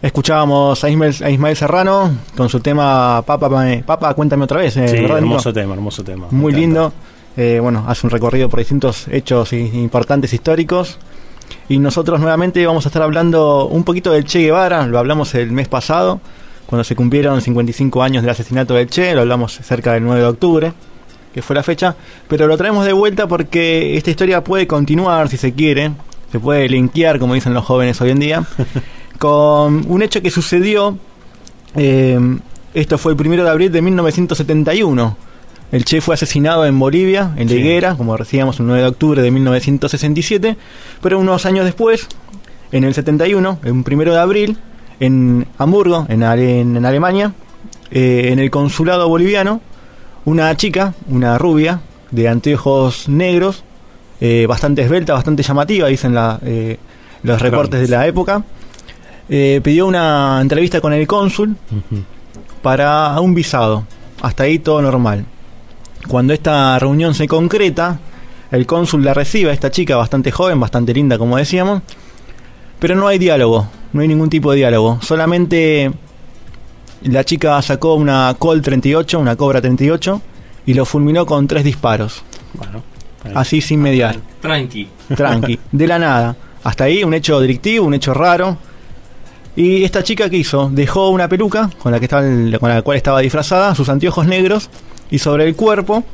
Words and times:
Escuchábamos 0.00 0.84
a 0.84 0.90
Ismael, 0.90 1.14
a 1.24 1.30
Ismael 1.30 1.56
Serrano 1.56 2.10
con 2.36 2.48
su 2.48 2.60
tema 2.60 3.22
Papa, 3.26 3.50
Papa, 3.84 4.14
cuéntame 4.14 4.44
otra 4.44 4.60
vez. 4.60 4.76
Eh, 4.76 4.86
sí, 4.86 4.96
hermoso 4.96 5.52
tema, 5.52 5.74
hermoso 5.74 6.04
tema. 6.04 6.26
Muy 6.30 6.52
lindo. 6.52 6.92
Eh, 7.36 7.58
bueno, 7.60 7.84
hace 7.88 8.06
un 8.06 8.10
recorrido 8.10 8.48
por 8.48 8.60
distintos 8.60 9.08
hechos 9.08 9.52
importantes 9.52 10.32
históricos. 10.32 10.98
Y 11.68 11.78
nosotros 11.78 12.20
nuevamente 12.20 12.64
vamos 12.66 12.86
a 12.86 12.88
estar 12.90 13.02
hablando 13.02 13.66
un 13.66 13.84
poquito 13.84 14.12
del 14.12 14.24
Che 14.24 14.40
Guevara, 14.40 14.86
lo 14.86 14.98
hablamos 14.98 15.34
el 15.34 15.50
mes 15.50 15.68
pasado, 15.68 16.20
cuando 16.66 16.84
se 16.84 16.94
cumplieron 16.94 17.40
55 17.40 18.02
años 18.02 18.22
del 18.22 18.30
asesinato 18.30 18.74
del 18.74 18.88
Che, 18.88 19.14
lo 19.14 19.22
hablamos 19.22 19.54
cerca 19.62 19.92
del 19.94 20.04
9 20.04 20.20
de 20.20 20.26
octubre, 20.26 20.72
que 21.32 21.42
fue 21.42 21.56
la 21.56 21.62
fecha, 21.62 21.96
pero 22.28 22.46
lo 22.46 22.56
traemos 22.56 22.84
de 22.84 22.92
vuelta 22.92 23.26
porque 23.26 23.96
esta 23.96 24.10
historia 24.10 24.44
puede 24.44 24.66
continuar 24.66 25.28
si 25.28 25.36
se 25.36 25.52
quiere, 25.54 25.92
se 26.30 26.40
puede 26.40 26.68
linkear, 26.68 27.18
como 27.18 27.34
dicen 27.34 27.54
los 27.54 27.64
jóvenes 27.64 28.00
hoy 28.00 28.10
en 28.10 28.18
día, 28.18 28.44
con 29.18 29.84
un 29.90 30.02
hecho 30.02 30.22
que 30.22 30.30
sucedió, 30.30 30.96
eh, 31.74 32.18
esto 32.74 32.98
fue 32.98 33.12
el 33.12 33.16
primero 33.16 33.44
de 33.44 33.50
abril 33.50 33.72
de 33.72 33.82
1971. 33.82 35.16
El 35.70 35.84
Che 35.84 36.00
fue 36.00 36.14
asesinado 36.14 36.64
en 36.64 36.78
Bolivia, 36.78 37.34
en 37.36 37.48
La 37.48 37.54
Higuera, 37.54 37.94
como 37.94 38.16
decíamos, 38.16 38.58
el 38.58 38.66
9 38.66 38.82
de 38.82 38.88
octubre 38.88 39.20
de 39.20 39.30
1967, 39.30 40.56
pero 41.02 41.18
unos 41.18 41.44
años 41.44 41.66
después, 41.66 42.06
en 42.72 42.84
el 42.84 42.94
71, 42.94 43.58
el 43.64 43.82
primero 43.82 44.12
de 44.12 44.18
abril, 44.18 44.58
en 44.98 45.46
Hamburgo, 45.58 46.06
en, 46.08 46.22
en, 46.22 46.86
Alemania, 46.86 47.34
eh, 47.90 48.30
en 48.32 48.38
el 48.38 48.50
consulado 48.50 49.08
boliviano, 49.08 49.60
una 50.24 50.56
chica, 50.56 50.94
una 51.08 51.36
rubia, 51.36 51.80
de 52.10 52.28
anteojos 52.28 53.08
negros, 53.08 53.64
eh, 54.20 54.46
bastante 54.48 54.82
esbelta, 54.82 55.12
bastante 55.12 55.42
llamativa, 55.42 55.88
dicen 55.88 56.14
la, 56.14 56.38
eh, 56.42 56.78
los 57.22 57.40
reportes 57.40 57.80
de 57.80 57.88
la 57.88 58.06
época, 58.06 58.42
pidió 59.28 59.86
una 59.86 60.40
entrevista 60.40 60.80
con 60.80 60.92
el 60.92 61.06
cónsul 61.06 61.56
para 62.62 63.20
un 63.20 63.34
visado. 63.34 63.84
Hasta 64.20 64.44
ahí 64.44 64.58
todo 64.58 64.82
normal. 64.82 65.24
Cuando 66.08 66.32
esta 66.32 66.78
reunión 66.78 67.14
se 67.14 67.28
concreta, 67.28 68.00
el 68.50 68.66
cónsul 68.66 69.04
la 69.04 69.14
recibe 69.14 69.50
a 69.50 69.52
esta 69.52 69.70
chica 69.70 69.96
bastante 69.96 70.30
joven, 70.30 70.58
bastante 70.58 70.94
linda, 70.94 71.18
como 71.18 71.36
decíamos, 71.36 71.82
pero 72.78 72.94
no 72.94 73.06
hay 73.06 73.18
diálogo, 73.18 73.68
no 73.92 74.00
hay 74.00 74.08
ningún 74.08 74.30
tipo 74.30 74.50
de 74.50 74.58
diálogo. 74.58 74.98
Solamente 75.02 75.92
la 77.02 77.24
chica 77.24 77.60
sacó 77.62 77.94
una 77.94 78.34
Col 78.38 78.62
38, 78.62 79.18
una 79.18 79.36
Cobra 79.36 79.60
38, 79.60 80.22
y 80.66 80.74
lo 80.74 80.84
fulminó 80.84 81.26
con 81.26 81.46
tres 81.46 81.64
disparos. 81.64 82.22
Bueno, 82.54 82.82
así 83.34 83.60
sin 83.60 83.80
mediar. 83.80 84.16
Tranqui. 84.40 84.88
Tranqui, 85.14 85.58
de 85.70 85.86
la 85.86 85.98
nada. 85.98 86.36
Hasta 86.64 86.84
ahí 86.84 87.04
un 87.04 87.14
hecho 87.14 87.40
delictivo, 87.40 87.86
un 87.86 87.94
hecho 87.94 88.14
raro. 88.14 88.56
Y 89.58 89.82
esta 89.82 90.04
chica 90.04 90.30
que 90.30 90.36
hizo, 90.36 90.70
dejó 90.72 91.08
una 91.08 91.28
peluca 91.28 91.68
con 91.82 91.90
la 91.90 91.98
que 91.98 92.04
estaba, 92.04 92.22
con 92.60 92.68
la 92.68 92.80
cual 92.82 92.96
estaba 92.96 93.18
disfrazada, 93.18 93.74
sus 93.74 93.88
anteojos 93.88 94.24
negros 94.24 94.70
y 95.10 95.18
sobre 95.18 95.48
el 95.48 95.56
cuerpo 95.56 96.04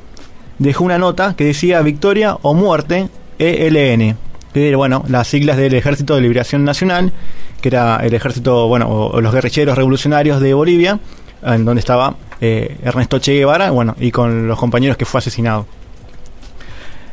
dejó 0.59 0.83
una 0.83 0.97
nota 0.97 1.36
que 1.36 1.45
decía 1.45 1.83
Victoria 1.83 2.39
o 2.41 2.55
muerte 2.55 3.11
ELN, 3.39 4.17
que 4.55 4.69
era, 4.69 4.78
bueno, 4.78 5.05
las 5.09 5.28
siglas 5.28 5.59
del 5.59 5.75
Ejército 5.75 6.14
de 6.14 6.23
Liberación 6.23 6.64
Nacional, 6.64 7.12
que 7.61 7.69
era 7.69 7.98
el 8.03 8.14
ejército, 8.14 8.67
bueno, 8.67 8.89
o, 8.89 9.20
los 9.20 9.34
guerrilleros 9.34 9.77
revolucionarios 9.77 10.41
de 10.41 10.55
Bolivia, 10.55 10.98
en 11.42 11.67
donde 11.67 11.81
estaba 11.81 12.17
eh, 12.41 12.79
Ernesto 12.83 13.19
Che 13.19 13.34
Guevara, 13.34 13.70
bueno, 13.73 13.95
y 14.01 14.11
con 14.11 14.48
los 14.48 14.58
compañeros 14.58 14.97
que 14.97 15.05
fue 15.05 15.19
asesinado. 15.19 15.67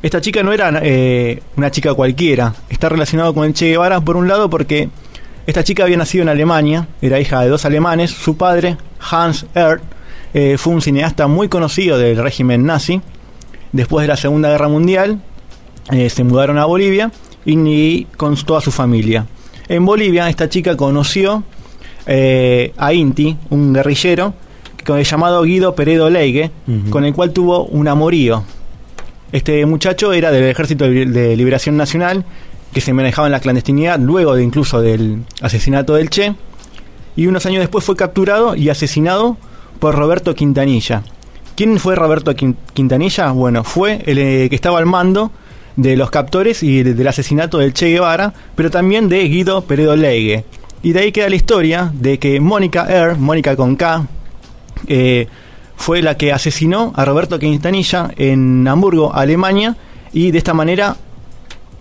Esta 0.01 0.21
chica 0.21 0.43
no 0.43 0.53
era 0.53 0.79
eh, 0.81 1.43
una 1.57 1.71
chica 1.71 1.93
cualquiera, 1.93 2.55
está 2.69 2.87
relacionado 2.87 3.33
con 3.33 3.43
el 3.45 3.53
Che 3.53 3.67
Guevara 3.67 3.99
por 3.99 4.15
un 4.15 4.29
lado 4.29 4.49
porque 4.49 4.87
esta 5.47 5.63
chica 5.63 5.83
había 5.83 5.97
nacido 5.97 6.21
en 6.23 6.29
Alemania, 6.29 6.87
era 7.01 7.19
hija 7.19 7.41
de 7.41 7.49
dos 7.49 7.65
alemanes, 7.65 8.11
su 8.11 8.37
padre, 8.37 8.77
Hans 8.99 9.45
Erd, 9.55 9.81
eh, 10.33 10.57
fue 10.57 10.73
un 10.73 10.81
cineasta 10.81 11.27
muy 11.27 11.49
conocido 11.49 11.97
del 11.97 12.17
régimen 12.17 12.65
nazi. 12.65 13.01
Después 13.71 14.03
de 14.03 14.07
la 14.07 14.17
Segunda 14.17 14.49
Guerra 14.49 14.69
Mundial, 14.69 15.21
eh, 15.91 16.09
se 16.09 16.23
mudaron 16.23 16.57
a 16.57 16.65
Bolivia 16.65 17.11
y, 17.45 18.05
con 18.17 18.35
toda 18.35 18.61
su 18.61 18.71
familia. 18.71 19.25
En 19.67 19.85
Bolivia, 19.85 20.29
esta 20.29 20.47
chica 20.47 20.77
conoció 20.77 21.43
eh, 22.05 22.73
a 22.77 22.93
Inti, 22.93 23.37
un 23.49 23.73
guerrillero 23.73 24.33
llamado 25.03 25.43
Guido 25.43 25.75
Peredo 25.75 26.09
Leigue, 26.09 26.51
con 26.89 27.05
el 27.05 27.13
cual 27.13 27.31
tuvo 27.31 27.65
un 27.65 27.87
amorío. 27.87 28.43
Este 29.31 29.65
muchacho 29.65 30.11
era 30.11 30.31
del 30.31 30.43
Ejército 30.43 30.85
de 30.85 31.37
Liberación 31.37 31.77
Nacional, 31.77 32.25
que 32.73 32.81
se 32.81 32.93
manejaba 32.93 33.27
en 33.27 33.33
la 33.33 33.39
clandestinidad, 33.39 33.99
luego 33.99 34.35
de 34.35 34.43
incluso 34.43 34.81
del 34.81 35.23
asesinato 35.41 35.95
del 35.95 36.09
Che, 36.09 36.33
y 37.15 37.27
unos 37.27 37.45
años 37.45 37.59
después 37.59 37.83
fue 37.83 37.95
capturado 37.95 38.55
y 38.55 38.69
asesinado 38.69 39.37
por 39.79 39.95
Roberto 39.95 40.33
Quintanilla. 40.33 41.03
¿Quién 41.55 41.79
fue 41.79 41.95
Roberto 41.95 42.33
Quintanilla? 42.35 43.31
Bueno, 43.31 43.63
fue 43.63 44.01
el 44.05 44.17
eh, 44.17 44.47
que 44.49 44.55
estaba 44.55 44.79
al 44.79 44.85
mando 44.85 45.31
de 45.75 45.95
los 45.95 46.09
captores 46.09 46.63
y 46.63 46.83
del 46.83 47.07
asesinato 47.07 47.57
del 47.57 47.73
Che 47.73 47.89
Guevara, 47.89 48.33
pero 48.55 48.71
también 48.71 49.09
de 49.09 49.27
Guido 49.27 49.61
Peredo 49.61 49.95
Leigue. 49.95 50.45
Y 50.83 50.93
de 50.93 50.99
ahí 50.99 51.11
queda 51.11 51.29
la 51.29 51.35
historia 51.35 51.91
de 51.93 52.17
que 52.19 52.39
Mónica 52.39 52.87
R, 52.89 53.15
Mónica 53.15 53.55
con 53.55 53.75
K, 53.75 54.07
eh, 54.87 55.27
fue 55.75 56.01
la 56.01 56.15
que 56.15 56.31
asesinó 56.31 56.93
a 56.95 57.05
Roberto 57.05 57.37
Quintanilla 57.37 58.11
en 58.15 58.67
Hamburgo, 58.67 59.13
Alemania, 59.13 59.75
y 60.13 60.31
de 60.31 60.37
esta 60.37 60.53
manera 60.53 60.95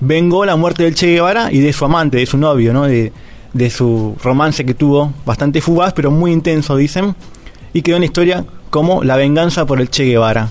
vengó 0.01 0.45
la 0.45 0.57
muerte 0.57 0.85
del 0.85 0.95
Che 0.95 1.07
Guevara 1.07 1.53
y 1.53 1.61
de 1.61 1.73
su 1.73 1.85
amante, 1.85 2.19
de 2.19 2.27
su 2.27 2.39
novio, 2.39 2.73
¿no? 2.73 2.85
de, 2.85 3.13
de 3.53 3.71
su 3.71 4.17
romance 4.23 4.65
que 4.65 4.75
tuvo, 4.75 5.13
bastante 5.25 5.61
fugaz, 5.61 5.93
pero 5.93 6.11
muy 6.11 6.33
intenso, 6.33 6.77
dicen, 6.77 7.15
y 7.73 7.83
quedó 7.83 7.97
en 7.97 8.03
la 8.03 8.07
historia 8.07 8.45
como 8.71 9.03
la 9.05 9.17
venganza 9.17 9.67
por 9.67 9.81
el 9.81 9.91
Che 9.91 10.05
Guevara. 10.05 10.51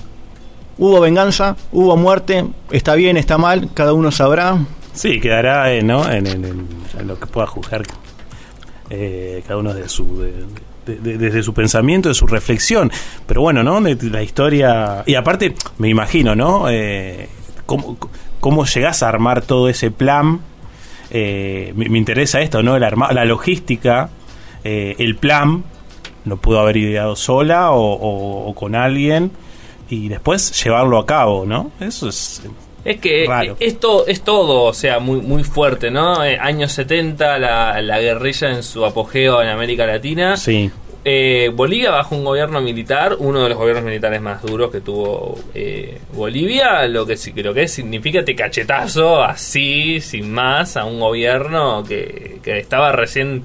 Hubo 0.78 1.00
venganza, 1.00 1.56
hubo 1.72 1.96
muerte, 1.96 2.46
está 2.70 2.94
bien, 2.94 3.16
está 3.16 3.36
mal, 3.36 3.70
cada 3.74 3.92
uno 3.92 4.10
sabrá. 4.10 4.58
Sí, 4.92 5.20
quedará 5.20 5.72
eh, 5.72 5.82
¿no? 5.82 6.10
en, 6.10 6.68
lo 7.06 7.18
que 7.18 7.26
pueda 7.26 7.46
juzgar 7.46 7.82
eh, 8.88 9.42
cada 9.46 9.58
uno 9.60 9.74
de 9.74 9.88
su, 9.88 10.26
desde 10.86 11.42
su 11.42 11.52
pensamiento, 11.54 12.08
de 12.08 12.14
su 12.14 12.26
reflexión. 12.26 12.90
Pero 13.26 13.42
bueno, 13.42 13.62
¿no? 13.62 13.80
De, 13.80 13.96
la 14.10 14.22
historia. 14.22 15.02
Y 15.06 15.14
aparte, 15.14 15.54
me 15.78 15.88
imagino, 15.88 16.34
¿no? 16.34 16.68
Eh, 16.70 17.28
cómo, 17.66 17.98
cómo 18.40 18.64
llegás 18.64 19.02
a 19.02 19.08
armar 19.08 19.42
todo 19.42 19.68
ese 19.68 19.90
plan. 19.90 20.40
me, 21.12 21.98
interesa 21.98 22.40
esto, 22.40 22.62
¿no? 22.62 22.78
La, 22.78 22.90
la 22.90 23.24
logística, 23.24 24.10
el 24.64 25.16
plan 25.16 25.64
lo 26.24 26.36
pudo 26.36 26.60
haber 26.60 26.76
ideado 26.76 27.16
sola 27.16 27.70
o, 27.72 28.52
con 28.54 28.74
alguien 28.74 29.30
y 29.88 30.08
después 30.08 30.62
llevarlo 30.62 30.98
a 30.98 31.06
cabo, 31.06 31.44
¿no? 31.46 31.72
Eso 31.80 32.08
es 32.08 32.42
es 32.82 32.98
que 32.98 33.26
esto 33.58 34.06
es 34.06 34.22
todo, 34.22 34.62
o 34.62 34.72
sea, 34.72 35.00
muy 35.00 35.20
muy 35.20 35.44
fuerte, 35.44 35.90
¿no? 35.90 36.24
Eh, 36.24 36.38
años 36.40 36.72
70, 36.72 37.38
la, 37.38 37.82
la, 37.82 38.00
guerrilla 38.00 38.50
en 38.52 38.62
su 38.62 38.86
apogeo 38.86 39.42
en 39.42 39.48
América 39.48 39.84
Latina. 39.86 40.38
Sí. 40.38 40.70
Eh, 41.04 41.50
Bolivia 41.54 41.90
bajo 41.90 42.14
un 42.14 42.24
gobierno 42.24 42.60
militar, 42.60 43.16
uno 43.18 43.42
de 43.42 43.48
los 43.48 43.58
gobiernos 43.58 43.84
militares 43.84 44.20
más 44.20 44.42
duros 44.42 44.70
que 44.70 44.80
tuvo 44.80 45.38
eh, 45.54 45.98
Bolivia, 46.12 46.86
lo 46.88 47.06
que 47.06 47.16
sí 47.16 47.32
creo 47.32 47.54
que 47.54 47.68
significa 47.68 48.24
te 48.24 48.36
cachetazo 48.36 49.22
así, 49.22 50.00
sin 50.00 50.30
más, 50.30 50.76
a 50.76 50.84
un 50.84 51.00
gobierno 51.00 51.82
que, 51.84 52.38
que 52.42 52.58
estaba 52.58 52.92
recién 52.92 53.44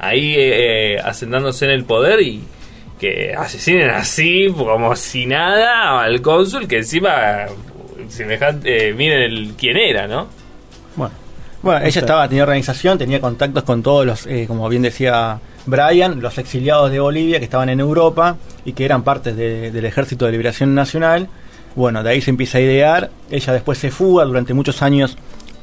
ahí 0.00 0.34
eh, 0.34 0.94
eh, 0.94 0.98
asentándose 0.98 1.66
en 1.66 1.72
el 1.72 1.84
poder 1.84 2.20
y 2.22 2.42
que 2.98 3.34
asesinen 3.34 3.90
así 3.90 4.52
como 4.56 4.96
si 4.96 5.26
nada 5.26 6.02
al 6.02 6.20
cónsul 6.20 6.66
que 6.66 6.78
encima 6.78 7.46
semejante 8.08 8.88
eh, 8.88 8.94
miren 8.94 9.22
el 9.22 9.54
quién 9.58 9.76
era 9.76 10.06
no 10.06 10.26
bueno 10.96 11.14
bueno 11.62 11.84
ella 11.84 12.00
estaba 12.00 12.28
tenía 12.28 12.42
organización 12.42 12.98
tenía 12.98 13.20
contactos 13.20 13.62
con 13.64 13.82
todos 13.82 14.06
los 14.06 14.26
eh, 14.26 14.44
como 14.46 14.68
bien 14.68 14.82
decía 14.82 15.38
Brian 15.66 16.20
los 16.20 16.38
exiliados 16.38 16.90
de 16.90 17.00
Bolivia 17.00 17.38
que 17.38 17.44
estaban 17.44 17.68
en 17.68 17.80
Europa 17.80 18.36
y 18.64 18.72
que 18.72 18.84
eran 18.84 19.02
partes 19.02 19.36
del 19.36 19.84
ejército 19.84 20.26
de 20.26 20.32
liberación 20.32 20.74
nacional 20.74 21.28
bueno 21.74 22.02
de 22.02 22.10
ahí 22.10 22.20
se 22.20 22.30
empieza 22.30 22.58
a 22.58 22.60
idear 22.60 23.10
ella 23.30 23.52
después 23.52 23.78
se 23.78 23.90
fuga 23.90 24.24
durante 24.24 24.54
muchos 24.54 24.82
años 24.82 25.16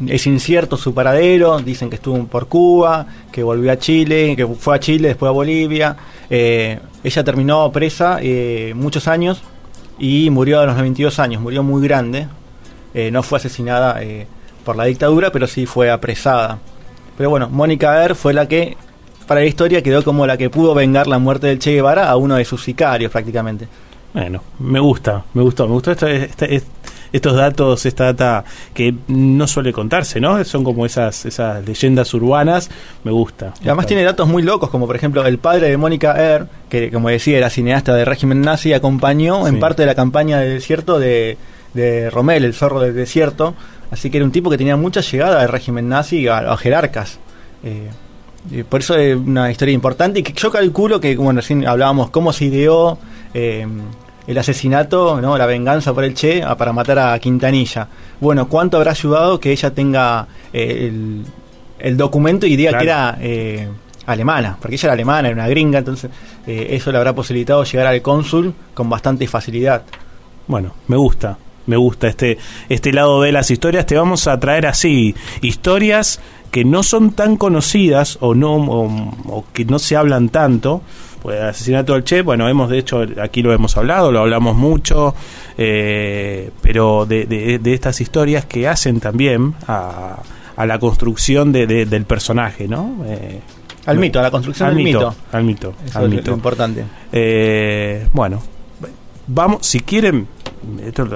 es 0.05 0.27
incierto 0.27 0.77
su 0.77 0.94
paradero, 0.94 1.57
dicen 1.59 1.89
que 1.89 1.95
estuvo 1.95 2.23
por 2.27 2.47
Cuba, 2.47 3.07
que 3.31 3.41
volvió 3.41 3.71
a 3.71 3.79
Chile, 3.79 4.35
que 4.35 4.45
fue 4.45 4.75
a 4.75 4.79
Chile, 4.79 5.09
después 5.09 5.29
a 5.29 5.33
Bolivia. 5.33 5.95
Eh, 6.29 6.79
ella 7.03 7.23
terminó 7.23 7.71
presa 7.71 8.19
eh, 8.21 8.73
muchos 8.75 9.07
años 9.07 9.41
y 9.97 10.29
murió 10.29 10.59
a 10.59 10.65
los 10.65 10.75
92 10.75 11.17
años, 11.19 11.41
murió 11.41 11.63
muy 11.63 11.81
grande. 11.81 12.27
Eh, 12.94 13.09
no 13.11 13.23
fue 13.23 13.39
asesinada 13.39 13.99
por 14.63 14.75
la 14.75 14.85
dictadura, 14.85 15.31
pero 15.31 15.47
sí 15.47 15.65
fue 15.65 15.89
apresada. 15.89 16.59
Pero 17.17 17.31
bueno, 17.31 17.49
Mónica 17.49 18.03
Er 18.03 18.13
fue 18.13 18.33
la 18.33 18.47
que, 18.47 18.77
para 19.27 19.41
la 19.41 19.45
historia, 19.45 19.83
quedó 19.83 20.03
como 20.03 20.25
la 20.25 20.38
que 20.38 20.50
pudo 20.50 20.74
vengar 20.74 21.07
la 21.07 21.19
muerte 21.19 21.47
del 21.47 21.59
Che 21.59 21.74
Guevara 21.74 22.09
a 22.09 22.15
uno 22.15 22.35
de 22.35 22.45
sus 22.45 22.63
sicarios 22.63 23.12
prácticamente. 23.12 23.68
Bueno, 24.13 24.41
me 24.59 24.79
gusta, 24.79 25.24
me 25.33 25.44
gustó, 25.44 25.68
me 25.68 25.74
gustó 25.74 25.91
esta, 25.91 26.09
esta, 26.09 26.47
estos 27.12 27.35
datos, 27.35 27.85
esta 27.85 28.06
data 28.06 28.44
que 28.74 28.94
no 29.07 29.47
suele 29.47 29.74
contarse, 29.74 30.19
¿no? 30.19 30.44
Son 30.44 30.63
como 30.63 30.85
esas, 30.85 31.25
esas 31.25 31.65
leyendas 31.65 32.13
urbanas, 32.13 32.69
me 33.03 33.12
gusta. 33.12 33.53
Y 33.62 33.65
además 33.65 33.85
tiene 33.85 34.03
datos 34.03 34.27
muy 34.27 34.44
locos, 34.44 34.69
como 34.69 34.88
por 34.88 34.95
ejemplo 34.95 35.25
el 35.25 35.38
padre 35.38 35.69
de 35.69 35.77
Mónica 35.77 36.15
Er, 36.18 36.47
que 36.69 36.91
como 36.91 37.09
decía 37.09 37.38
era 37.38 37.50
cineasta 37.50 37.94
del 37.94 38.06
régimen 38.06 38.41
nazi, 38.41 38.73
acompañó 38.73 39.47
en 39.47 39.59
parte 39.59 39.83
de 39.83 39.88
la 39.88 39.95
campaña 39.95 40.39
del 40.39 40.56
desierto 40.56 41.00
de, 41.00 41.38
de 41.73 42.09
Rommel, 42.09 42.45
el 42.45 42.53
zorro 42.53 42.80
del 42.80 42.95
desierto, 42.95 43.56
así 43.91 44.09
que 44.09 44.18
era 44.18 44.25
un 44.25 44.31
tipo 44.31 44.50
que 44.50 44.57
tenía 44.57 44.77
mucha 44.77 45.01
llegada 45.01 45.41
al 45.41 45.50
régimen 45.50 45.89
nazi 45.89 46.27
a, 46.27 46.39
a 46.39 46.57
jerarcas. 46.57 47.19
Eh, 47.63 47.89
por 48.69 48.79
eso 48.81 48.95
es 48.95 49.15
una 49.15 49.51
historia 49.51 49.73
importante 49.73 50.19
y 50.19 50.23
que 50.23 50.33
yo 50.33 50.51
calculo 50.51 50.99
que, 50.99 51.15
bueno, 51.15 51.41
recién 51.41 51.67
hablábamos 51.67 52.09
cómo 52.09 52.31
se 52.33 52.45
ideó 52.45 52.97
eh, 53.33 53.65
el 54.27 54.38
asesinato, 54.38 55.21
¿no? 55.21 55.38
la 55.38 55.45
venganza 55.45 55.94
por 55.94 56.03
el 56.03 56.13
Che 56.13 56.44
a- 56.44 56.55
para 56.57 56.73
matar 56.73 56.99
a 56.99 57.19
Quintanilla. 57.19 57.88
Bueno, 58.19 58.47
¿cuánto 58.49 58.77
habrá 58.77 58.91
ayudado 58.91 59.39
que 59.39 59.51
ella 59.51 59.71
tenga 59.71 60.27
eh, 60.53 60.88
el, 60.89 61.23
el 61.79 61.97
documento 61.97 62.45
y 62.45 62.55
diga 62.55 62.71
Claro. 62.71 62.83
que 62.83 62.89
era 62.89 63.17
eh, 63.21 63.67
alemana? 64.05 64.57
Porque 64.61 64.75
ella 64.75 64.88
era 64.88 64.94
alemana, 64.94 65.27
era 65.29 65.35
una 65.35 65.47
gringa, 65.47 65.79
entonces 65.79 66.09
eh, 66.45 66.67
eso 66.71 66.91
le 66.91 66.97
habrá 66.97 67.13
posibilitado 67.13 67.63
llegar 67.63 67.88
al 67.88 68.01
cónsul 68.01 68.53
con 68.73 68.89
bastante 68.89 69.27
facilidad. 69.27 69.83
Bueno, 70.47 70.73
me 70.88 70.95
gusta, 70.97 71.38
me 71.65 71.75
gusta 71.77 72.07
este, 72.07 72.38
este 72.69 72.91
lado 72.94 73.21
de 73.21 73.31
las 73.31 73.51
historias. 73.51 73.85
Te 73.85 73.95
vamos 73.97 74.27
a 74.27 74.39
traer 74.39 74.65
así 74.67 75.13
historias 75.41 76.19
que 76.51 76.63
no 76.65 76.83
son 76.83 77.11
tan 77.11 77.38
conocidas 77.38 78.17
o 78.21 78.33
no 78.35 78.55
o, 78.55 78.85
o 79.27 79.45
que 79.53 79.65
no 79.65 79.79
se 79.79 79.95
hablan 79.95 80.29
tanto. 80.29 80.81
Pues 81.21 81.39
el 81.39 81.47
asesinato 81.47 81.94
del 81.94 82.03
Che, 82.03 82.21
bueno, 82.21 82.47
hemos 82.47 82.69
de 82.69 82.77
hecho 82.77 83.03
aquí 83.21 83.41
lo 83.41 83.51
hemos 83.51 83.75
hablado, 83.75 84.11
lo 84.11 84.19
hablamos 84.19 84.55
mucho, 84.55 85.13
eh, 85.57 86.51
pero 86.61 87.05
de, 87.05 87.25
de- 87.25 87.59
de 87.59 87.73
estas 87.73 87.99
historias 88.01 88.45
que 88.45 88.67
hacen 88.67 88.99
también 88.99 89.55
a, 89.67 90.19
a 90.55 90.65
la 90.65 90.79
construcción 90.79 91.51
de, 91.51 91.65
de- 91.67 91.85
del 91.85 92.05
personaje, 92.05 92.67
¿no? 92.67 93.03
Eh, 93.07 93.41
Al 93.88 93.97
mito, 93.97 94.19
a 94.19 94.21
la 94.21 94.31
construcción 94.31 94.69
al 94.69 94.75
del 94.75 94.83
mito, 94.85 94.99
mito. 94.99 95.15
al 95.31 95.44
mito, 95.44 95.73
Eso 95.85 95.99
al 95.99 96.13
es 96.13 96.25
lo- 96.27 96.33
importante. 96.33 96.85
Eh, 97.11 98.07
bueno, 98.13 98.41
vamos, 99.27 99.65
si 99.65 99.79
quieren, 99.79 100.27
esto 100.85 101.07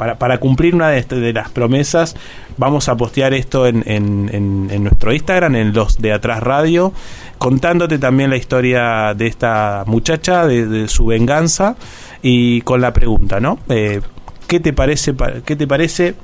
para, 0.00 0.18
para 0.18 0.38
cumplir 0.38 0.74
una 0.74 0.88
de, 0.88 0.98
este- 0.98 1.16
de 1.16 1.30
las 1.34 1.50
promesas, 1.50 2.16
vamos 2.56 2.88
a 2.88 2.96
postear 2.96 3.34
esto 3.34 3.66
en, 3.66 3.84
en- 3.86 4.30
en- 4.32 4.68
en 4.70 4.82
nuestro 4.84 5.12
Instagram, 5.12 5.56
en 5.56 5.74
los 5.74 5.98
de 5.98 6.14
Atrás 6.14 6.42
Radio, 6.42 6.94
contándote 7.36 7.98
también 7.98 8.30
la 8.30 8.38
historia 8.38 9.12
de 9.14 9.26
esta 9.26 9.84
muchacha, 9.86 10.46
de, 10.46 10.66
de 10.66 10.88
su 10.88 11.04
venganza, 11.04 11.76
y 12.22 12.62
con 12.62 12.80
la 12.80 12.94
pregunta, 12.94 13.40
¿no? 13.40 13.58
Eh, 13.68 14.00
¿Qué 14.46 14.58
te 14.58 14.72
parece? 14.72 15.12
pa- 15.12 15.42
¿Qué 15.44 15.54
te 15.54 15.66
parece? 15.66 16.14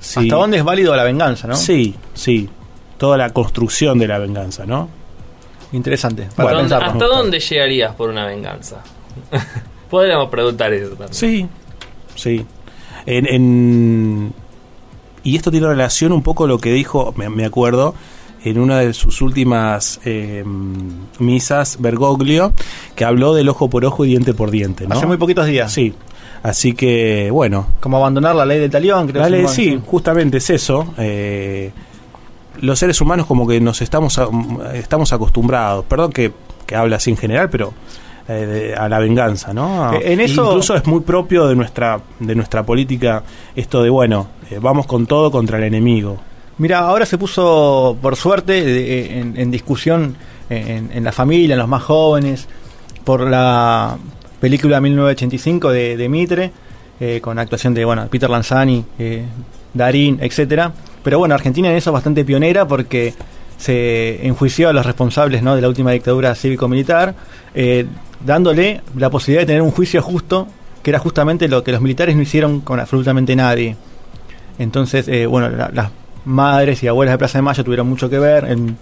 si- 0.00 0.20
¿Hasta 0.20 0.36
dónde 0.36 0.58
es 0.58 0.64
válido 0.64 0.94
la 0.94 1.04
venganza, 1.04 1.48
no? 1.48 1.56
Sí, 1.56 1.94
sí. 2.12 2.46
Toda 2.98 3.16
la 3.16 3.30
construcción 3.30 3.98
de 3.98 4.06
la 4.06 4.18
venganza, 4.18 4.66
¿no? 4.66 4.90
Interesante, 5.72 6.24
¿Hasta 6.24 6.42
para 6.42 6.58
Bueno, 6.60 6.76
hasta 6.76 7.04
dónde 7.06 7.40
llegarías 7.40 7.94
por 7.94 8.10
una 8.10 8.26
venganza? 8.26 8.82
Podríamos 9.88 10.28
preguntar 10.28 10.74
eso 10.74 10.90
también. 10.90 11.14
Sí, 11.14 11.48
sí. 12.14 12.44
En, 13.10 13.26
en- 13.26 14.32
y 15.22 15.36
esto 15.36 15.50
tiene 15.50 15.66
relación 15.66 16.12
un 16.12 16.22
poco 16.22 16.44
a 16.44 16.46
lo 16.46 16.58
que 16.58 16.72
dijo, 16.72 17.12
me, 17.16 17.28
me 17.28 17.44
acuerdo, 17.44 17.94
en 18.44 18.58
una 18.58 18.78
de 18.78 18.92
sus 18.94 19.20
últimas 19.22 20.00
eh, 20.04 20.44
misas, 21.18 21.78
Bergoglio, 21.80 22.52
que 22.94 23.04
habló 23.04 23.34
del 23.34 23.48
ojo 23.48 23.68
por 23.68 23.84
ojo 23.84 24.04
y 24.04 24.08
diente 24.08 24.34
por 24.34 24.50
diente. 24.50 24.86
¿no? 24.86 24.94
Hace 24.94 25.06
muy 25.06 25.16
poquitos 25.16 25.46
días. 25.46 25.72
Sí. 25.72 25.94
Así 26.42 26.72
que, 26.74 27.30
bueno, 27.32 27.66
Como 27.80 27.96
abandonar 27.96 28.36
la 28.36 28.46
ley 28.46 28.60
del 28.60 28.70
talión, 28.70 29.08
creo 29.08 29.22
la 29.22 29.28
ley, 29.28 29.48
sí, 29.48 29.80
justamente 29.86 30.36
es 30.38 30.50
eso. 30.50 30.86
eh, 30.98 31.72
los 32.60 32.78
seres 32.78 33.00
humanos 33.00 33.26
como 33.26 33.46
que 33.46 33.60
nos 33.60 33.82
estamos 33.82 34.18
a- 34.18 34.28
estamos 34.74 35.12
acostumbrados, 35.12 35.84
perdón 35.86 36.12
que, 36.12 36.32
que 36.66 36.74
habla 36.76 36.96
así 36.96 37.10
en 37.10 37.16
general, 37.16 37.48
pero 37.50 37.72
eh, 38.28 38.32
de- 38.46 38.74
a 38.74 38.88
la 38.88 38.98
venganza, 38.98 39.52
¿no? 39.54 39.92
Eh, 39.94 40.12
en 40.12 40.20
eso- 40.20 40.46
Incluso 40.48 40.74
es 40.74 40.86
muy 40.86 41.00
propio 41.00 41.46
de 41.46 41.56
nuestra 41.56 42.00
de 42.20 42.34
nuestra 42.34 42.62
política 42.64 43.22
esto 43.56 43.82
de 43.82 43.90
bueno, 43.90 44.28
eh, 44.50 44.58
vamos 44.60 44.86
con 44.86 45.06
todo 45.06 45.30
contra 45.30 45.58
el 45.58 45.64
enemigo. 45.64 46.18
Mira, 46.58 46.80
ahora 46.80 47.06
se 47.06 47.16
puso, 47.18 47.96
por 48.02 48.16
suerte, 48.16 48.64
de- 48.64 49.18
en, 49.20 49.34
en 49.38 49.50
discusión 49.50 50.16
en, 50.50 50.90
en 50.92 51.04
la 51.04 51.12
familia, 51.12 51.54
en 51.54 51.58
los 51.60 51.68
más 51.68 51.82
jóvenes, 51.82 52.48
por 53.04 53.20
la 53.28 53.96
película 54.40 54.80
1985 54.80 55.70
de, 55.70 55.96
de 55.96 56.08
Mitre, 56.08 56.50
eh, 57.00 57.20
con 57.20 57.38
actuación 57.38 57.74
de 57.74 57.84
bueno 57.84 58.06
Peter 58.10 58.28
Lanzani, 58.30 58.84
eh, 58.98 59.24
Darín, 59.74 60.18
etcétera. 60.20 60.72
Pero 61.02 61.18
bueno, 61.18 61.34
Argentina 61.34 61.70
en 61.70 61.76
eso 61.76 61.90
es 61.90 61.94
bastante 61.94 62.24
pionera 62.24 62.66
porque 62.66 63.14
se 63.58 64.26
enjuició 64.26 64.68
a 64.70 64.72
los 64.72 64.86
responsables 64.86 65.42
¿no? 65.42 65.54
de 65.54 65.60
la 65.60 65.68
última 65.68 65.90
dictadura 65.92 66.34
cívico-militar, 66.34 67.14
eh, 67.54 67.84
dándole 68.24 68.80
la 68.96 69.10
posibilidad 69.10 69.42
de 69.42 69.46
tener 69.46 69.62
un 69.62 69.70
juicio 69.72 70.00
justo, 70.00 70.48
que 70.82 70.90
era 70.90 70.98
justamente 70.98 71.48
lo 71.48 71.62
que 71.64 71.72
los 71.72 71.80
militares 71.80 72.16
no 72.16 72.22
hicieron 72.22 72.60
con 72.60 72.80
absolutamente 72.80 73.34
nadie. 73.36 73.76
Entonces, 74.58 75.08
eh, 75.08 75.26
bueno, 75.26 75.50
la- 75.50 75.70
las 75.72 75.90
madres 76.24 76.82
y 76.82 76.88
abuelas 76.88 77.12
de 77.14 77.18
Plaza 77.18 77.38
de 77.38 77.42
Mayo 77.42 77.64
tuvieron 77.64 77.88
mucho 77.88 78.08
que 78.10 78.18
ver, 78.18 78.44
el, 78.44 78.74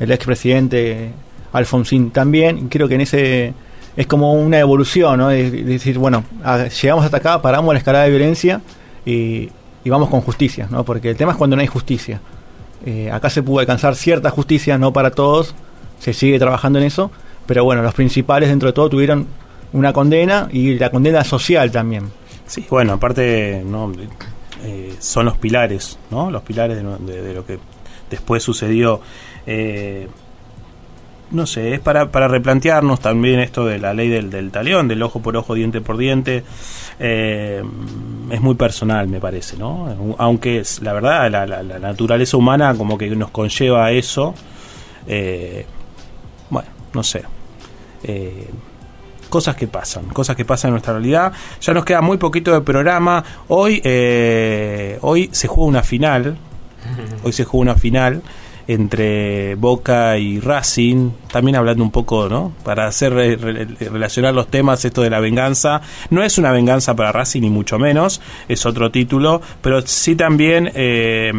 el 0.00 0.10
expresidente 0.12 1.10
Alfonsín 1.52 2.10
también, 2.10 2.68
creo 2.68 2.88
que 2.88 2.94
en 2.96 3.00
ese 3.02 3.52
es 3.96 4.06
como 4.08 4.32
una 4.34 4.58
evolución, 4.58 5.18
¿no? 5.18 5.28
De, 5.28 5.50
de 5.50 5.62
decir, 5.62 5.98
bueno, 5.98 6.24
llegamos 6.82 7.04
hasta 7.04 7.18
acá, 7.18 7.40
paramos 7.40 7.72
la 7.72 7.78
escalada 7.78 8.04
de 8.04 8.10
violencia 8.10 8.60
y, 9.06 9.48
y 9.84 9.90
vamos 9.90 10.08
con 10.08 10.20
justicia, 10.22 10.66
¿no? 10.70 10.84
Porque 10.84 11.10
el 11.10 11.16
tema 11.16 11.32
es 11.32 11.38
cuando 11.38 11.54
no 11.56 11.62
hay 11.62 11.68
justicia. 11.68 12.20
Eh, 12.86 13.10
acá 13.10 13.30
se 13.30 13.42
pudo 13.42 13.60
alcanzar 13.60 13.94
cierta 13.96 14.30
justicia, 14.30 14.78
no 14.78 14.92
para 14.92 15.10
todos, 15.10 15.54
se 15.98 16.12
sigue 16.12 16.38
trabajando 16.38 16.78
en 16.78 16.84
eso, 16.84 17.10
pero 17.46 17.64
bueno, 17.64 17.82
los 17.82 17.94
principales 17.94 18.48
dentro 18.48 18.68
de 18.68 18.72
todo 18.72 18.90
tuvieron 18.90 19.26
una 19.72 19.92
condena 19.92 20.48
y 20.52 20.78
la 20.78 20.90
condena 20.90 21.24
social 21.24 21.70
también. 21.70 22.10
Sí, 22.46 22.66
bueno, 22.68 22.94
aparte 22.94 23.62
no 23.64 23.90
eh, 24.64 24.94
son 24.98 25.26
los 25.26 25.38
pilares, 25.38 25.98
¿no? 26.10 26.30
Los 26.30 26.42
pilares 26.42 26.76
de, 26.76 27.34
lo 27.34 27.46
que 27.46 27.58
después 28.10 28.42
sucedió. 28.42 29.00
Eh, 29.46 30.08
no 31.30 31.46
sé, 31.46 31.74
es 31.74 31.80
para, 31.80 32.10
para 32.10 32.28
replantearnos 32.28 33.00
también 33.00 33.40
esto 33.40 33.66
de 33.66 33.78
la 33.78 33.92
ley 33.94 34.08
del, 34.08 34.30
del 34.30 34.50
talión, 34.50 34.86
del 34.88 35.02
ojo 35.02 35.20
por 35.20 35.36
ojo, 35.36 35.54
diente 35.54 35.80
por 35.80 35.96
diente. 35.96 36.44
Eh, 37.00 37.62
es 38.30 38.40
muy 38.40 38.54
personal, 38.54 39.08
me 39.08 39.18
parece, 39.20 39.56
¿no? 39.56 40.14
Aunque 40.18 40.58
es, 40.58 40.80
la 40.82 40.92
verdad, 40.92 41.30
la, 41.30 41.46
la- 41.46 41.62
naturaleza 41.80 42.36
humana 42.36 42.74
como 42.76 42.96
que 42.98 43.08
nos 43.16 43.30
conlleva 43.30 43.86
a 43.86 43.90
eso. 43.90 44.34
Eh, 45.06 45.66
bueno, 46.50 46.68
no 46.92 47.02
sé. 47.02 47.24
Eh, 48.04 48.48
cosas 49.28 49.56
que 49.56 49.66
pasan, 49.66 50.04
cosas 50.06 50.36
que 50.36 50.44
pasan 50.44 50.68
en 50.68 50.72
nuestra 50.74 50.92
realidad. 50.92 51.32
Ya 51.60 51.74
nos 51.74 51.84
queda 51.84 52.00
muy 52.00 52.18
poquito 52.18 52.52
de 52.52 52.60
programa. 52.60 53.24
Hoy, 53.48 53.80
eh, 53.82 54.98
hoy 55.02 55.28
se 55.32 55.48
juega 55.48 55.68
una 55.68 55.82
final. 55.82 56.36
Hoy 57.24 57.32
se 57.32 57.44
juega 57.44 57.62
una 57.72 57.74
final 57.76 58.22
entre 58.68 59.54
Boca 59.56 60.16
y 60.18 60.40
Racing. 60.40 61.10
También 61.32 61.56
hablando 61.56 61.82
un 61.84 61.90
poco, 61.90 62.28
¿no? 62.28 62.52
Para 62.64 62.86
hacer 62.86 63.12
re- 63.12 63.36
re- 63.36 63.64
relacionar 63.88 64.34
los 64.34 64.48
temas, 64.48 64.84
esto 64.84 65.02
de 65.02 65.10
la 65.10 65.20
venganza. 65.20 65.80
No 66.10 66.22
es 66.22 66.38
una 66.38 66.50
venganza 66.52 66.94
para 66.94 67.12
Racing, 67.12 67.42
ni 67.42 67.50
mucho 67.50 67.78
menos. 67.78 68.20
Es 68.48 68.64
otro 68.66 68.90
título. 68.90 69.40
Pero 69.60 69.80
sí 69.82 70.16
también. 70.16 70.70
Eh, 70.74 71.30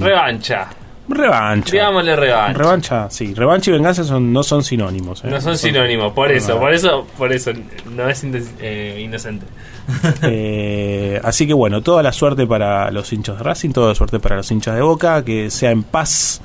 Revancha. 0.00 0.68
Revancha. 1.14 1.72
Digámosle 1.72 2.16
revancha. 2.16 2.58
Revancha, 2.58 3.10
sí. 3.10 3.34
Revancha 3.34 3.70
y 3.70 3.74
venganza 3.74 4.04
son, 4.04 4.32
no 4.32 4.42
son 4.42 4.62
sinónimos. 4.64 5.24
¿eh? 5.24 5.28
No 5.30 5.40
son 5.40 5.56
sinónimos, 5.56 6.12
por 6.12 6.30
eso, 6.32 6.58
por 6.58 6.72
eso, 6.72 7.06
por 7.16 7.32
eso 7.32 7.52
no 7.94 8.08
es 8.08 8.24
eh, 8.60 9.00
inocente. 9.02 9.46
Eh, 10.22 11.20
así 11.24 11.46
que 11.46 11.52
bueno, 11.54 11.82
toda 11.82 12.02
la 12.04 12.12
suerte 12.12 12.46
para 12.46 12.90
los 12.92 13.12
hinchas 13.12 13.38
de 13.38 13.42
Racing, 13.42 13.70
toda 13.70 13.88
la 13.88 13.94
suerte 13.96 14.20
para 14.20 14.36
los 14.36 14.50
hinchas 14.50 14.76
de 14.76 14.80
Boca, 14.80 15.24
que 15.24 15.50
sea 15.50 15.72
en 15.72 15.82
paz 15.82 16.40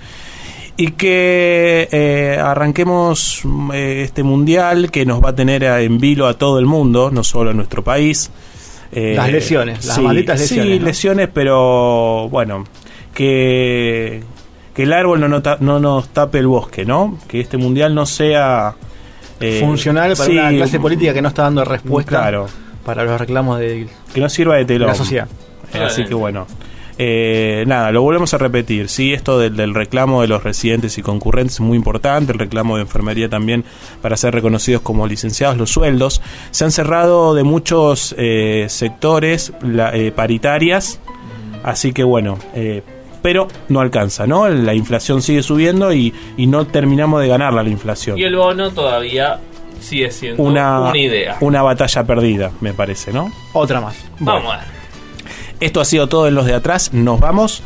y 0.75 0.91
que 0.91 1.89
eh, 1.91 2.39
arranquemos 2.39 3.41
eh, 3.73 4.03
este 4.05 4.21
mundial 4.23 4.91
que 4.91 5.05
nos 5.05 5.23
va 5.23 5.29
a 5.29 5.35
tener 5.35 5.63
en 5.63 5.97
vilo 5.99 6.27
a 6.27 6.35
todo 6.35 6.59
el 6.59 6.67
mundo, 6.67 7.09
no 7.11 7.23
solo 7.23 7.49
a 7.49 7.53
nuestro 7.53 7.83
país. 7.83 8.29
Eh, 8.91 9.13
Las 9.15 9.31
lesiones, 9.31 9.85
las 9.85 9.99
malditas 9.99 10.39
lesiones, 10.39 10.73
Sí, 10.73 10.79
¿no? 10.79 10.85
lesiones, 10.85 11.29
pero 11.33 12.29
bueno, 12.29 12.63
que, 13.13 14.23
que 14.77 14.83
el 14.83 14.93
árbol 14.93 15.19
no, 15.19 15.27
nota- 15.27 15.57
no 15.59 15.79
nos 15.81 16.07
tape 16.09 16.37
el 16.39 16.47
bosque, 16.47 16.85
¿no? 16.85 17.17
Que 17.27 17.41
este 17.41 17.57
mundial 17.57 17.93
no 17.93 18.05
sea... 18.05 18.75
eh, 19.41 19.59
Funcional 19.59 20.13
para 20.15 20.25
sí, 20.25 20.37
una 20.37 20.49
clase 20.51 20.79
política 20.79 21.13
que 21.13 21.21
no 21.21 21.27
está 21.27 21.41
dando 21.43 21.65
respuesta 21.65 22.09
Claro, 22.21 22.47
para 22.85 23.03
los 23.03 23.19
reclamos 23.19 23.59
de 23.59 23.87
que 24.13 24.21
no 24.21 24.29
sirva 24.29 24.55
de 24.55 24.63
telón. 24.65 24.87
la 24.87 24.95
sociedad. 24.95 25.27
Eh, 25.73 25.79
así 25.83 26.05
que 26.05 26.13
bueno, 26.13 26.47
Eh, 26.99 27.63
nada, 27.67 27.91
lo 27.91 28.01
volvemos 28.01 28.33
a 28.33 28.39
repetir, 28.39 28.89
sí, 28.89 29.13
esto 29.13 29.37
del, 29.37 29.55
del 29.55 29.75
reclamo 29.75 30.21
de 30.23 30.27
los 30.27 30.43
residentes 30.43 30.97
y 30.97 31.03
concurrentes 31.03 31.55
es 31.55 31.59
muy 31.59 31.77
importante, 31.77 32.31
el 32.31 32.39
reclamo 32.39 32.77
de 32.77 32.81
enfermería 32.83 33.29
también 33.29 33.65
para 34.01 34.17
ser 34.17 34.33
reconocidos 34.33 34.81
como 34.81 35.05
licenciados, 35.05 35.57
los 35.57 35.69
sueldos. 35.69 36.23
Se 36.49 36.65
han 36.65 36.71
cerrado 36.71 37.35
de 37.35 37.43
muchos 37.43 38.15
eh, 38.17 38.65
sectores 38.69 39.53
la- 39.61 39.95
eh, 39.95 40.11
paritarias, 40.11 40.99
así 41.63 41.93
que 41.93 42.03
bueno, 42.03 42.39
pero 43.27 43.49
no 43.67 43.81
alcanza, 43.81 44.25
¿no? 44.25 44.47
La 44.47 44.73
inflación 44.73 45.21
sigue 45.21 45.43
subiendo 45.43 45.91
y, 45.91 46.13
y 46.37 46.47
no 46.47 46.65
terminamos 46.65 47.19
de 47.21 47.27
ganarla 47.27 47.61
la 47.61 47.69
inflación. 47.69 48.17
Y 48.17 48.23
el 48.23 48.37
bono 48.37 48.71
todavía 48.71 49.41
sigue 49.81 50.09
siendo 50.11 50.41
Una, 50.41 50.79
una, 50.79 50.97
idea. 50.97 51.35
una 51.41 51.61
batalla 51.61 52.05
perdida, 52.05 52.51
me 52.61 52.71
parece, 52.73 53.11
¿no? 53.11 53.29
Otra 53.51 53.81
más. 53.81 53.97
Vamos 54.19 54.53
a 54.53 54.59
ver. 54.59 54.65
Esto 55.59 55.81
ha 55.81 55.85
sido 55.85 56.07
todo 56.07 56.25
en 56.29 56.35
los 56.35 56.45
de 56.45 56.53
atrás, 56.53 56.93
nos 56.93 57.19
vamos. 57.19 57.63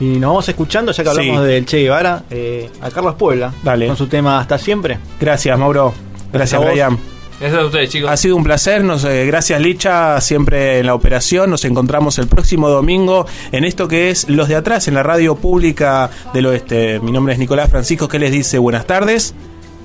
Y 0.00 0.16
nos 0.18 0.30
vamos 0.30 0.48
escuchando, 0.48 0.92
ya 0.92 1.02
que 1.02 1.10
hablamos 1.10 1.42
Sí. 1.42 1.46
del 1.46 1.66
Che 1.66 1.80
Guevara, 1.82 2.22
eh, 2.30 2.70
a 2.80 2.90
Carlos 2.90 3.14
Puebla. 3.16 3.52
Dale. 3.62 3.88
Con 3.88 3.96
su 3.98 4.06
tema 4.06 4.38
Hasta 4.40 4.56
Siempre. 4.56 4.98
Gracias, 5.20 5.58
Mauro. 5.58 5.92
Gracias, 6.32 6.58
Gracias. 6.58 6.88
Brian. 6.88 7.11
Gracias 7.42 7.60
a 7.60 7.66
ustedes, 7.66 7.90
chicos. 7.90 8.08
Ha 8.08 8.16
sido 8.16 8.36
un 8.36 8.44
placer, 8.44 8.84
nos, 8.84 9.02
eh, 9.02 9.26
gracias 9.26 9.60
Licha, 9.60 10.20
siempre 10.20 10.78
en 10.78 10.86
la 10.86 10.94
operación. 10.94 11.50
Nos 11.50 11.64
encontramos 11.64 12.16
el 12.20 12.28
próximo 12.28 12.68
domingo 12.68 13.26
en 13.50 13.64
esto 13.64 13.88
que 13.88 14.10
es 14.10 14.28
Los 14.28 14.46
de 14.46 14.54
Atrás, 14.54 14.86
en 14.86 14.94
la 14.94 15.02
radio 15.02 15.34
pública 15.34 16.08
del 16.32 16.46
oeste. 16.46 17.00
Mi 17.00 17.10
nombre 17.10 17.32
es 17.32 17.40
Nicolás 17.40 17.68
Francisco, 17.68 18.06
que 18.06 18.20
les 18.20 18.30
dice 18.30 18.58
buenas 18.58 18.86
tardes 18.86 19.34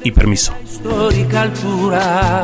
y 0.04 0.12
permiso. 0.12 0.54
histórica 0.64 1.42
altura, 1.42 2.44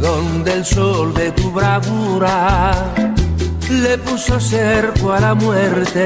donde 0.00 0.54
el 0.54 0.64
sol 0.64 1.14
de 1.14 1.30
tu 1.30 1.52
bravura 1.52 2.72
le 3.70 3.96
puso 3.98 4.40
cerco 4.40 5.12
a 5.12 5.20
la 5.20 5.34
muerte. 5.34 6.04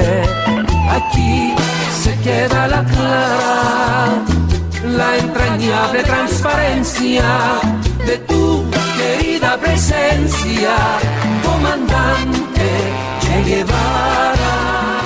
Aquí 0.91 1.55
se 2.03 2.15
queda 2.19 2.69
la 2.69 2.85
clara, 2.85 4.25
la 4.95 5.17
entrañable 5.17 6.03
transparencia 6.03 7.61
de 8.07 8.19
tu 8.19 8.65
querida 8.97 9.59
presencia, 9.59 10.75
comandante 11.45 12.69
Che 13.21 13.43
Guevara. 13.43 15.00